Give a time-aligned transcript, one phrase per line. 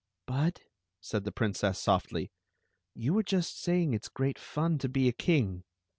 [0.25, 0.61] "Bud,"
[0.99, 2.31] said the princess, softly,
[2.95, 5.63] "you were just say ing it 's great fun to be a king."